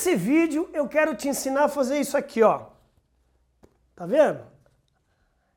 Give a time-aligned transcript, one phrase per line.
[0.00, 2.62] Nesse vídeo eu quero te ensinar a fazer isso aqui, ó.
[3.94, 4.40] Tá vendo?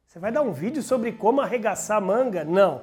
[0.06, 2.44] Você vai dar um vídeo sobre como arregaçar manga?
[2.44, 2.82] Não.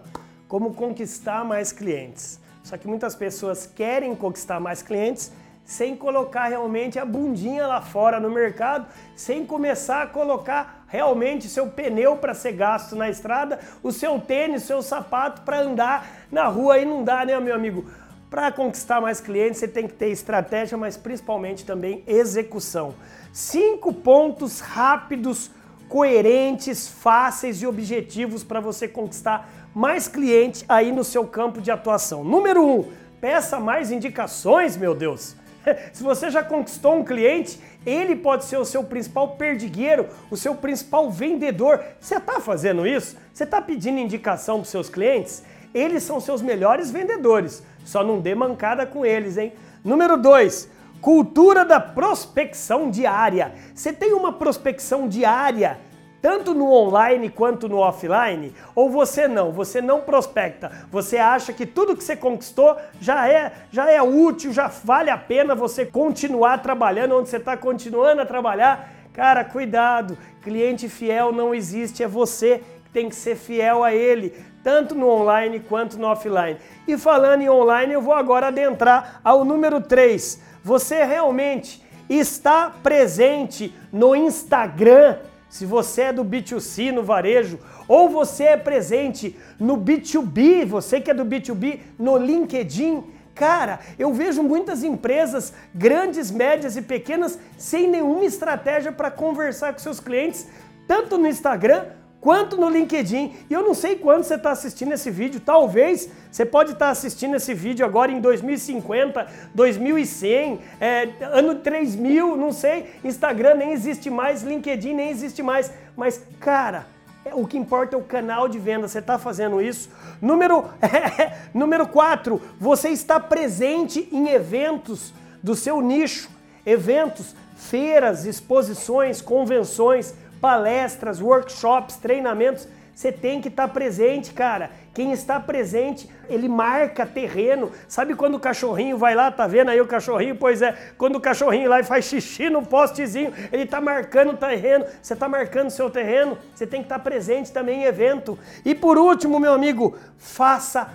[0.49, 2.41] Como conquistar mais clientes.
[2.65, 8.19] Só que muitas pessoas querem conquistar mais clientes sem colocar realmente a bundinha lá fora
[8.19, 13.93] no mercado, sem começar a colocar realmente seu pneu para ser gasto na estrada, o
[13.93, 17.85] seu tênis, seu sapato para andar na rua e não dá, né, meu amigo?
[18.31, 22.95] Para conquistar mais clientes, você tem que ter estratégia, mas principalmente também execução.
[23.33, 25.51] Cinco pontos rápidos,
[25.89, 32.23] coerentes, fáceis e objetivos para você conquistar mais cliente aí no seu campo de atuação.
[32.23, 35.35] Número um, peça mais indicações, meu Deus.
[35.93, 40.55] Se você já conquistou um cliente, ele pode ser o seu principal perdigueiro, o seu
[40.55, 41.83] principal vendedor.
[41.99, 43.17] Você está fazendo isso?
[43.35, 45.43] Você está pedindo indicação para seus clientes?
[45.75, 47.63] Eles são seus melhores vendedores.
[47.85, 49.53] Só não dê mancada com eles, hein?
[49.85, 50.71] Número 2.
[51.01, 53.55] Cultura da prospecção diária.
[53.75, 55.79] Você tem uma prospecção diária,
[56.21, 58.55] tanto no online quanto no offline?
[58.75, 59.51] Ou você não?
[59.53, 60.71] Você não prospecta.
[60.91, 65.17] Você acha que tudo que você conquistou já é, já é útil, já vale a
[65.17, 68.93] pena você continuar trabalhando onde você está continuando a trabalhar?
[69.15, 70.19] Cara, cuidado.
[70.43, 75.61] Cliente fiel não existe, é você tem que ser fiel a ele tanto no online
[75.61, 76.59] quanto no offline.
[76.87, 80.41] E falando em online, eu vou agora adentrar ao número 3.
[80.63, 85.19] Você realmente está presente no Instagram,
[85.49, 91.11] se você é do B2C no varejo, ou você é presente no B2B, você que
[91.11, 93.05] é do B2B, no LinkedIn.
[93.35, 99.79] Cara, eu vejo muitas empresas, grandes, médias e pequenas, sem nenhuma estratégia para conversar com
[99.79, 100.47] seus clientes,
[100.87, 101.87] tanto no Instagram
[102.21, 103.35] quanto no LinkedIn.
[103.49, 106.93] E eu não sei quando você está assistindo esse vídeo, talvez você pode estar tá
[106.93, 112.91] assistindo esse vídeo agora em 2050, 2100, é, ano 3000, não sei.
[113.03, 115.73] Instagram nem existe mais, LinkedIn nem existe mais.
[115.97, 116.87] Mas, cara,
[117.25, 119.91] é, o que importa é o canal de venda, você está fazendo isso.
[120.21, 120.65] Número,
[121.55, 126.31] número 4, você está presente em eventos do seu nicho,
[126.65, 132.67] eventos, feiras, exposições, convenções, palestras, workshops, treinamentos.
[132.95, 134.71] Você tem que estar tá presente, cara.
[134.93, 137.71] Quem está presente, ele marca terreno.
[137.89, 140.37] Sabe quando o cachorrinho vai lá, tá vendo aí o cachorrinho?
[140.37, 144.37] Pois é, quando o cachorrinho lá e faz xixi no postezinho, ele está marcando o
[144.37, 144.85] terreno.
[145.01, 148.39] Você está marcando seu terreno, você tem que estar tá presente também em evento.
[148.65, 150.91] E por último, meu amigo, faça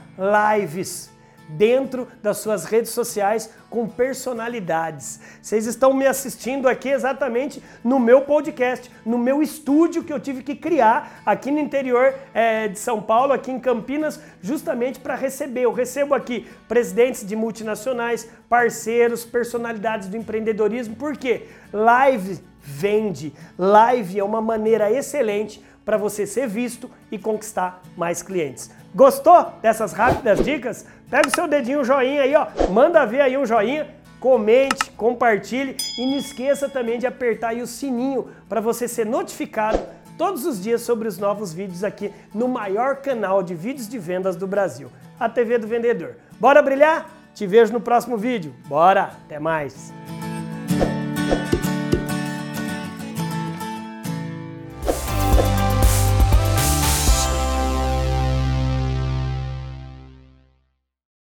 [0.53, 1.14] lives
[1.49, 5.19] dentro das suas redes sociais com personalidades.
[5.41, 10.43] Vocês estão me assistindo aqui exatamente no meu podcast, no meu estúdio que eu tive
[10.43, 15.61] que criar aqui no interior é, de São Paulo, aqui em Campinas, justamente para receber.
[15.61, 24.23] Eu recebo aqui presidentes de multinacionais, parceiros, personalidades do empreendedorismo, porque live vende, live é
[24.23, 28.71] uma maneira excelente para você ser visto e conquistar mais clientes.
[28.93, 30.85] Gostou dessas rápidas dicas?
[31.09, 33.87] Pega o seu dedinho joinha aí, ó, manda ver aí um joinha,
[34.19, 39.79] comente, compartilhe e não esqueça também de apertar aí o sininho para você ser notificado
[40.17, 44.35] todos os dias sobre os novos vídeos aqui no maior canal de vídeos de vendas
[44.35, 46.15] do Brasil, a TV do Vendedor.
[46.39, 47.09] Bora brilhar?
[47.33, 48.55] Te vejo no próximo vídeo.
[48.65, 49.93] Bora, até mais.